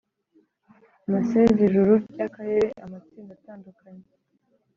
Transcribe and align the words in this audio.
Massez 1.11 1.51
ijuru 1.65 1.91
ry 2.11 2.19
akarere 2.27 2.67
Amatsinda 2.85 3.31
atandukanye 3.37 4.05